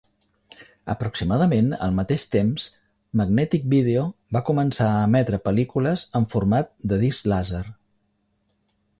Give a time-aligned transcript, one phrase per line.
[0.91, 2.63] Aproximadament al mateix temps,
[3.21, 4.05] Magnetic Video
[4.37, 7.61] va començar a emetre pel·lícules en format de disc làser.